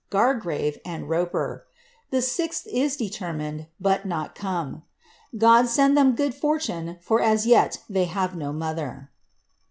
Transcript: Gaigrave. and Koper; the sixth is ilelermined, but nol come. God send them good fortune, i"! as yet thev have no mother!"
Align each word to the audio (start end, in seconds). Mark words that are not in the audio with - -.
Gaigrave. 0.09 0.79
and 0.83 1.05
Koper; 1.05 1.61
the 2.09 2.23
sixth 2.23 2.65
is 2.65 2.97
ilelermined, 2.97 3.67
but 3.79 4.03
nol 4.03 4.29
come. 4.33 4.81
God 5.37 5.67
send 5.67 5.95
them 5.95 6.15
good 6.15 6.33
fortune, 6.33 6.97
i"! 7.07 7.15
as 7.23 7.45
yet 7.45 7.83
thev 7.87 8.07
have 8.07 8.35
no 8.35 8.51
mother!" 8.51 9.11